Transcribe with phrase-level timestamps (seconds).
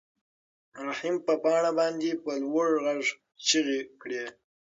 [0.85, 3.01] رحیم په پاڼه باندې په لوړ غږ
[3.47, 4.23] چیغې کړې.